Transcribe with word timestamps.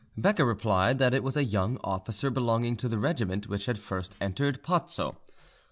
Becker 0.17 0.45
replied 0.45 0.97
that 0.97 1.13
it 1.13 1.21
was 1.23 1.37
a 1.37 1.43
young 1.43 1.77
officer 1.83 2.31
belonging 2.31 2.75
to 2.77 2.89
the 2.89 2.97
regiment 2.97 3.47
which 3.47 3.67
had 3.67 3.77
first 3.77 4.15
entered 4.19 4.63
Pozzo. 4.63 5.17